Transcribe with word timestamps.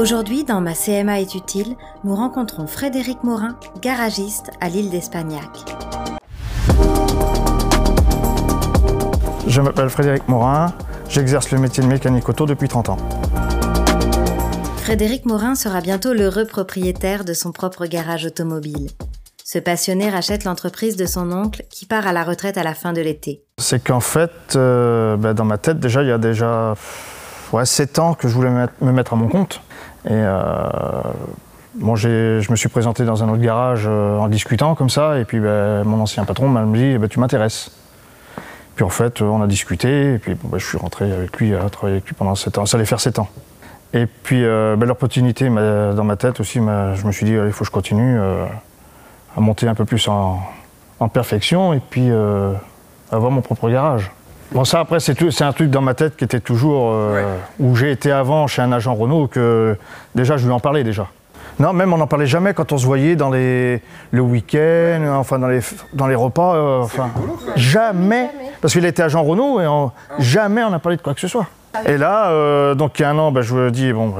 Aujourd'hui, 0.00 0.44
dans 0.44 0.62
ma 0.62 0.72
CMA 0.72 1.20
est 1.20 1.34
utile, 1.34 1.76
nous 2.04 2.14
rencontrons 2.14 2.66
Frédéric 2.66 3.22
Morin, 3.22 3.58
garagiste 3.82 4.50
à 4.62 4.70
l'île 4.70 4.88
d'Espagnac. 4.88 5.50
Je 9.46 9.60
m'appelle 9.60 9.90
Frédéric 9.90 10.26
Morin, 10.26 10.72
j'exerce 11.10 11.50
le 11.50 11.58
métier 11.58 11.82
de 11.82 11.88
mécanique 11.88 12.26
auto 12.30 12.46
depuis 12.46 12.66
30 12.66 12.88
ans. 12.88 12.96
Frédéric 14.78 15.26
Morin 15.26 15.54
sera 15.54 15.82
bientôt 15.82 16.14
l'heureux 16.14 16.46
propriétaire 16.46 17.26
de 17.26 17.34
son 17.34 17.52
propre 17.52 17.84
garage 17.84 18.24
automobile. 18.24 18.88
Ce 19.44 19.58
passionné 19.58 20.08
rachète 20.08 20.44
l'entreprise 20.44 20.96
de 20.96 21.04
son 21.04 21.30
oncle 21.30 21.64
qui 21.68 21.84
part 21.84 22.06
à 22.06 22.14
la 22.14 22.24
retraite 22.24 22.56
à 22.56 22.62
la 22.62 22.72
fin 22.72 22.94
de 22.94 23.02
l'été. 23.02 23.42
C'est 23.58 23.84
qu'en 23.84 24.00
fait, 24.00 24.30
euh, 24.56 25.18
ben, 25.18 25.34
dans 25.34 25.44
ma 25.44 25.58
tête, 25.58 25.78
déjà, 25.78 26.00
il 26.00 26.08
y 26.08 26.12
a 26.12 26.16
déjà 26.16 26.74
ouais, 27.52 27.66
7 27.66 27.98
ans 27.98 28.14
que 28.14 28.28
je 28.28 28.32
voulais 28.32 28.68
me 28.80 28.92
mettre 28.92 29.12
à 29.12 29.16
mon 29.16 29.28
compte. 29.28 29.60
Et 30.06 30.12
euh, 30.12 30.64
bon, 31.74 31.96
je 31.96 32.50
me 32.50 32.56
suis 32.56 32.68
présenté 32.68 33.04
dans 33.04 33.22
un 33.22 33.28
autre 33.28 33.42
garage 33.42 33.84
euh, 33.86 34.18
en 34.18 34.28
discutant 34.28 34.74
comme 34.74 34.90
ça, 34.90 35.18
et 35.18 35.24
puis 35.24 35.40
ben, 35.40 35.84
mon 35.84 36.00
ancien 36.00 36.24
patron 36.24 36.48
m'a 36.48 36.64
dit 36.64 36.92
eh 36.94 36.98
ben, 36.98 37.08
Tu 37.08 37.20
m'intéresses. 37.20 37.70
Puis 38.76 38.84
en 38.84 38.88
fait, 38.88 39.20
on 39.20 39.42
a 39.42 39.46
discuté, 39.46 40.14
et 40.14 40.18
puis 40.18 40.36
ben, 40.42 40.58
je 40.58 40.66
suis 40.66 40.78
rentré 40.78 41.12
avec 41.12 41.36
lui, 41.38 41.54
à 41.54 41.68
travailler 41.68 41.96
avec 41.96 42.06
lui 42.06 42.14
pendant 42.14 42.34
7 42.34 42.58
ans. 42.58 42.66
Ça 42.66 42.76
allait 42.76 42.86
faire 42.86 43.00
7 43.00 43.18
ans. 43.18 43.28
Et 43.92 44.06
puis 44.06 44.42
ben, 44.42 44.84
l'opportunité 44.84 45.48
dans 45.48 46.04
ma 46.04 46.16
tête 46.16 46.40
aussi, 46.40 46.58
je 46.58 47.06
me 47.06 47.12
suis 47.12 47.26
dit 47.26 47.32
Il 47.32 47.52
faut 47.52 47.60
que 47.60 47.66
je 47.66 47.72
continue 47.72 48.18
à 48.18 49.40
monter 49.40 49.68
un 49.68 49.74
peu 49.74 49.84
plus 49.84 50.08
en, 50.08 50.40
en 50.98 51.08
perfection, 51.08 51.74
et 51.74 51.80
puis 51.80 52.08
avoir 53.10 53.30
mon 53.30 53.42
propre 53.42 53.68
garage. 53.68 54.10
Bon, 54.52 54.64
ça, 54.64 54.80
après, 54.80 54.98
c'est 54.98 55.42
un 55.42 55.52
truc 55.52 55.70
dans 55.70 55.80
ma 55.80 55.94
tête 55.94 56.16
qui 56.16 56.24
était 56.24 56.40
toujours. 56.40 56.90
Euh, 56.92 57.36
où 57.60 57.76
j'ai 57.76 57.92
été 57.92 58.10
avant 58.10 58.48
chez 58.48 58.62
un 58.62 58.72
agent 58.72 58.94
Renault, 58.94 59.28
que 59.28 59.76
déjà, 60.14 60.36
je 60.36 60.46
lui 60.46 60.52
en 60.52 60.58
parlais 60.58 60.82
déjà. 60.82 61.06
Non, 61.60 61.72
même 61.72 61.92
on 61.92 61.98
n'en 61.98 62.06
parlait 62.06 62.26
jamais 62.26 62.54
quand 62.54 62.72
on 62.72 62.78
se 62.78 62.86
voyait 62.86 63.16
dans 63.16 63.30
les, 63.30 63.82
le 64.10 64.22
week-end, 64.22 65.04
enfin 65.10 65.38
dans 65.38 65.46
les, 65.46 65.60
dans 65.92 66.06
les 66.06 66.14
repas. 66.14 66.54
Euh, 66.54 66.82
enfin, 66.82 67.10
jamais. 67.54 68.30
Parce 68.60 68.72
qu'il 68.72 68.84
était 68.86 69.02
agent 69.02 69.22
Renault 69.22 69.60
et 69.60 70.22
jamais 70.22 70.64
on 70.64 70.70
n'a 70.70 70.78
parlé 70.78 70.96
de 70.96 71.02
quoi 71.02 71.14
que 71.14 71.20
ce 71.20 71.28
soit. 71.28 71.46
Et 71.86 71.96
là, 71.96 72.30
euh, 72.30 72.74
donc 72.74 72.98
il 72.98 73.02
y 73.02 73.04
a 73.04 73.10
un 73.10 73.18
an, 73.18 73.30
ben, 73.30 73.42
je 73.42 73.54
me 73.54 73.70
dis, 73.70 73.92
bon, 73.92 74.14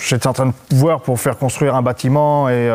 j'étais 0.00 0.26
en 0.26 0.32
train 0.32 0.46
de 0.46 0.52
voir 0.72 1.00
pour 1.02 1.20
faire 1.20 1.36
construire 1.36 1.74
un 1.74 1.82
bâtiment 1.82 2.48
et 2.48 2.70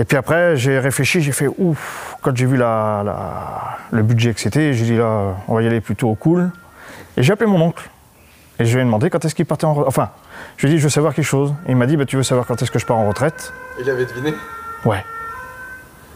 et 0.00 0.04
puis 0.04 0.16
après, 0.16 0.56
j'ai 0.56 0.78
réfléchi, 0.78 1.20
j'ai 1.20 1.32
fait 1.32 1.48
ouf. 1.58 2.09
Quand 2.22 2.36
j'ai 2.36 2.46
vu 2.46 2.56
le 2.58 4.02
budget 4.02 4.34
que 4.34 4.40
c'était, 4.40 4.72
j'ai 4.74 4.84
dit 4.84 4.96
là, 4.96 5.34
on 5.48 5.54
va 5.54 5.62
y 5.62 5.66
aller 5.66 5.80
plutôt 5.80 6.08
au 6.10 6.14
cool. 6.14 6.50
Et 7.16 7.22
j'ai 7.22 7.32
appelé 7.32 7.50
mon 7.50 7.60
oncle. 7.60 7.88
Et 8.58 8.66
je 8.66 8.74
lui 8.74 8.82
ai 8.82 8.84
demandé 8.84 9.08
quand 9.08 9.24
est-ce 9.24 9.34
qu'il 9.34 9.46
partait 9.46 9.64
en 9.64 9.72
retraite. 9.72 9.88
Enfin, 9.88 10.10
je 10.58 10.66
lui 10.66 10.72
ai 10.72 10.74
dit, 10.76 10.78
je 10.78 10.84
veux 10.84 10.90
savoir 10.90 11.14
quelque 11.14 11.24
chose. 11.24 11.54
Et 11.66 11.70
il 11.70 11.76
m'a 11.76 11.86
dit, 11.86 11.96
bah, 11.96 12.04
tu 12.04 12.16
veux 12.16 12.22
savoir 12.22 12.46
quand 12.46 12.60
est-ce 12.60 12.70
que 12.70 12.78
je 12.78 12.84
pars 12.84 12.98
en 12.98 13.08
retraite 13.08 13.52
Il 13.80 13.88
avait 13.88 14.04
deviné 14.04 14.34
Ouais. 14.84 15.02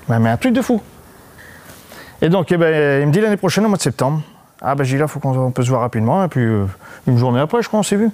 mais 0.09 0.29
un 0.29 0.37
truc 0.37 0.53
de 0.53 0.61
fou. 0.61 0.83
Et 2.21 2.29
donc, 2.29 2.53
eh 2.53 2.57
ben, 2.57 3.03
il 3.03 3.07
me 3.07 3.13
dit 3.13 3.21
l'année 3.21 3.37
prochaine, 3.39 3.65
au 3.65 3.69
mois 3.69 3.79
de 3.79 3.83
septembre. 3.83 4.23
Ah, 4.61 4.75
ben, 4.75 4.85
j'ai 4.85 4.95
dit 4.95 4.99
là, 4.99 5.07
il 5.07 5.11
faut 5.11 5.21
qu'on 5.21 5.51
peut 5.51 5.63
se 5.63 5.69
voir 5.71 5.81
rapidement. 5.81 6.23
Et 6.25 6.29
puis, 6.29 6.45
euh, 6.45 6.67
une 7.07 7.19
journée 7.19 7.41
après, 7.41 7.63
je 7.63 7.69
crois, 7.69 7.81
on 7.81 7.83
s'est 7.83 7.97
vu. 7.97 8.11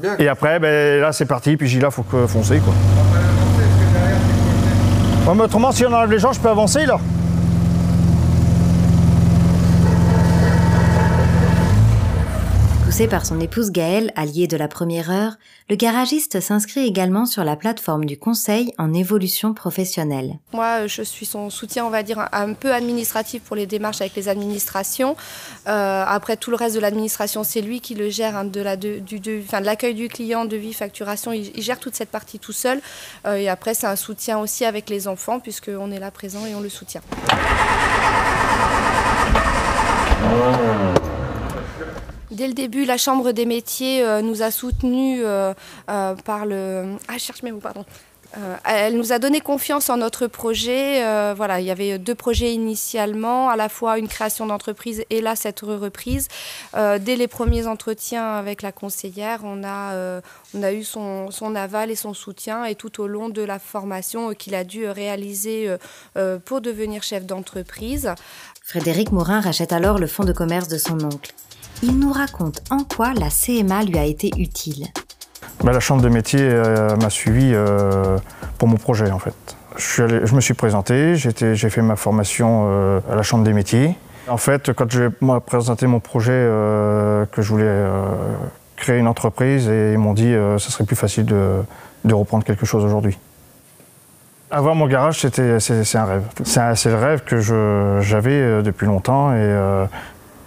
Bien. 0.00 0.16
Et 0.18 0.26
après, 0.26 0.58
ben, 0.58 1.00
là, 1.00 1.12
c'est 1.12 1.26
parti. 1.26 1.56
Puis 1.56 1.68
j'ai 1.68 1.76
dit 1.76 1.82
là, 1.82 1.88
il 1.88 1.94
faut 1.94 2.02
que 2.02 2.26
foncer, 2.26 2.58
quoi 2.58 2.74
mais 5.32 5.44
autrement, 5.44 5.72
si 5.72 5.86
on 5.86 5.92
enlève 5.92 6.10
les 6.10 6.18
gens, 6.18 6.32
je 6.32 6.40
peux 6.40 6.50
avancer 6.50 6.84
là. 6.84 6.98
Poussé 12.94 13.08
par 13.08 13.26
son 13.26 13.40
épouse 13.40 13.72
Gaëlle, 13.72 14.12
alliée 14.14 14.46
de 14.46 14.56
la 14.56 14.68
première 14.68 15.10
heure, 15.10 15.32
le 15.68 15.74
garagiste 15.74 16.38
s'inscrit 16.38 16.86
également 16.86 17.26
sur 17.26 17.42
la 17.42 17.56
plateforme 17.56 18.04
du 18.04 18.16
conseil 18.16 18.72
en 18.78 18.94
évolution 18.94 19.52
professionnelle. 19.52 20.38
Moi, 20.52 20.86
je 20.86 21.02
suis 21.02 21.26
son 21.26 21.50
soutien, 21.50 21.84
on 21.84 21.90
va 21.90 22.04
dire, 22.04 22.28
un 22.30 22.52
peu 22.52 22.72
administratif 22.72 23.42
pour 23.42 23.56
les 23.56 23.66
démarches 23.66 24.00
avec 24.00 24.14
les 24.14 24.28
administrations. 24.28 25.16
Euh, 25.66 26.04
après, 26.06 26.36
tout 26.36 26.52
le 26.52 26.56
reste 26.56 26.76
de 26.76 26.80
l'administration, 26.80 27.42
c'est 27.42 27.62
lui 27.62 27.80
qui 27.80 27.96
le 27.96 28.10
gère, 28.10 28.36
hein, 28.36 28.44
de 28.44 28.60
l'accueil 28.60 29.94
du 29.94 30.06
client, 30.06 30.44
devis, 30.44 30.72
facturation. 30.72 31.32
Il, 31.32 31.60
gère 31.60 31.80
toute 31.80 31.96
cette 31.96 32.10
partie 32.10 32.38
tout 32.38 32.52
seul. 32.52 32.80
Euh, 33.26 33.34
et 33.34 33.48
après, 33.48 33.74
c'est 33.74 33.88
un 33.88 33.96
soutien 33.96 34.38
aussi 34.38 34.64
avec 34.64 34.88
les 34.88 35.08
enfants, 35.08 35.40
puisqu'on 35.40 35.90
est 35.90 35.98
là 35.98 36.12
présent 36.12 36.46
et 36.46 36.54
on 36.54 36.60
le 36.60 36.68
soutient. 36.68 37.00
Dès 42.34 42.48
le 42.48 42.52
début, 42.52 42.84
la 42.84 42.96
Chambre 42.96 43.30
des 43.30 43.46
métiers 43.46 44.02
euh, 44.02 44.20
nous 44.20 44.42
a 44.42 44.50
soutenus 44.50 45.22
euh, 45.24 45.54
euh, 45.88 46.14
par 46.16 46.46
le. 46.46 46.96
Ah, 47.06 47.12
je 47.12 47.18
cherche 47.18 47.44
mes 47.44 47.52
mots, 47.52 47.60
pardon. 47.60 47.84
elle 48.64 48.96
nous 48.96 49.12
a 49.12 49.20
donné 49.20 49.40
confiance 49.40 49.88
en 49.88 49.98
notre 49.98 50.26
projet. 50.26 51.04
voilà, 51.36 51.60
il 51.60 51.66
y 51.66 51.70
avait 51.70 51.98
deux 51.98 52.16
projets 52.16 52.52
initialement, 52.52 53.48
à 53.48 53.54
la 53.54 53.68
fois 53.68 53.96
une 53.98 54.08
création 54.08 54.46
d'entreprise 54.46 55.04
et 55.10 55.20
là 55.20 55.36
cette 55.36 55.60
reprise. 55.60 56.26
dès 56.74 57.14
les 57.14 57.28
premiers 57.28 57.68
entretiens 57.68 58.32
avec 58.32 58.62
la 58.62 58.72
conseillère, 58.72 59.42
on 59.44 59.62
a, 59.62 60.20
on 60.52 60.62
a 60.64 60.72
eu 60.72 60.82
son, 60.82 61.30
son, 61.30 61.54
aval 61.54 61.92
et 61.92 61.94
son 61.94 62.12
soutien 62.12 62.64
et 62.64 62.74
tout 62.74 63.00
au 63.00 63.06
long 63.06 63.28
de 63.28 63.42
la 63.42 63.60
formation 63.60 64.34
qu'il 64.34 64.56
a 64.56 64.64
dû 64.64 64.88
réaliser 64.88 65.72
pour 66.44 66.60
devenir 66.60 67.04
chef 67.04 67.24
d'entreprise. 67.24 68.12
Frédéric 68.64 69.12
Morin 69.12 69.40
rachète 69.40 69.72
alors 69.72 70.00
le 70.00 70.08
fonds 70.08 70.24
de 70.24 70.32
commerce 70.32 70.66
de 70.66 70.78
son 70.78 70.98
oncle 71.04 71.32
il 71.82 71.98
nous 71.98 72.12
raconte 72.12 72.62
en 72.70 72.78
quoi 72.78 73.12
la 73.14 73.28
CMA 73.28 73.84
lui 73.84 73.98
a 73.98 74.04
été 74.04 74.30
utile. 74.38 74.86
Bah, 75.62 75.72
la 75.72 75.80
Chambre 75.80 76.02
de 76.02 76.08
métier 76.08 76.40
euh, 76.42 76.96
m'a 76.96 77.10
suivi 77.10 77.52
euh, 77.54 78.18
pour 78.58 78.68
mon 78.68 78.76
projet 78.76 79.10
en 79.10 79.18
fait. 79.18 79.34
Je, 79.76 80.34
me 80.34 80.40
suis 80.40 80.54
présenté, 80.54 81.16
j'ai 81.16 81.70
fait 81.70 81.82
ma 81.82 81.96
formation 81.96 82.66
euh, 82.68 83.00
à 83.10 83.16
la 83.16 83.22
Chambre 83.22 83.44
des 83.44 83.52
métiers. 83.52 83.96
En 84.28 84.36
fait, 84.36 84.72
quand 84.72 84.90
j'ai 84.90 85.08
présenté 85.46 85.86
mon 85.86 86.00
projet, 86.00 86.48
que 87.32 87.42
je 87.42 87.48
voulais 87.48 87.86
créer 88.76 88.98
une 88.98 89.08
entreprise, 89.08 89.68
et 89.68 89.92
ils 89.92 89.98
m'ont 89.98 90.14
dit 90.14 90.30
que 90.30 90.56
ce 90.58 90.70
serait 90.70 90.84
plus 90.84 90.96
facile 90.96 91.26
de, 91.26 92.14
reprendre 92.14 92.44
quelque 92.44 92.64
chose 92.64 92.84
aujourd'hui. 92.84 93.18
Avoir 94.50 94.74
mon 94.74 94.86
garage, 94.86 95.18
c'est 95.18 95.38
un 95.40 96.04
rêve. 96.04 96.22
C'est 96.44 96.86
le 96.86 96.96
rêve 96.96 97.24
que 97.24 97.40
j'avais 98.00 98.62
depuis 98.62 98.86
longtemps 98.86 99.34
et 99.34 99.86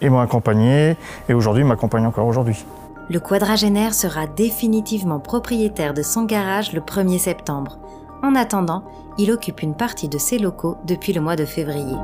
ils 0.01 0.11
m'ont 0.11 0.19
accompagné 0.19 0.95
et 1.29 1.33
aujourd'hui 1.33 1.63
ils 1.63 1.67
m'accompagnent 1.67 2.07
encore 2.07 2.27
aujourd'hui. 2.27 2.65
Le 3.09 3.19
quadragénaire 3.19 3.93
sera 3.93 4.27
définitivement 4.27 5.19
propriétaire 5.19 5.93
de 5.93 6.01
son 6.01 6.23
garage 6.23 6.73
le 6.73 6.81
1er 6.81 7.19
septembre. 7.19 7.77
En 8.21 8.35
attendant, 8.35 8.83
il 9.17 9.31
occupe 9.31 9.61
une 9.61 9.75
partie 9.75 10.09
de 10.09 10.17
ses 10.17 10.39
locaux 10.39 10.77
depuis 10.85 11.13
le 11.13 11.21
mois 11.21 11.35
de 11.35 11.45
février. 11.45 11.95